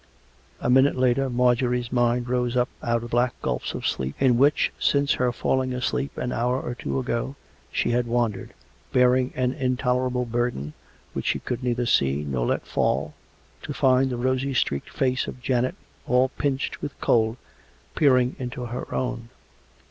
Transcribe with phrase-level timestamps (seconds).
[0.59, 4.71] A minute later Marjorie's mind rose up out of black gulfs of sleep, in which,
[4.79, 7.35] since her falling asleep an hour or "two ago,
[7.71, 8.55] she had wandered,
[8.91, 10.73] bearing an intoler able burden,
[11.13, 13.13] which she could neither see nor let fall,
[13.61, 15.75] to find the rosy streaked face of Janet,
[16.07, 17.37] all pinched with cold,
[17.93, 19.29] peering into her own.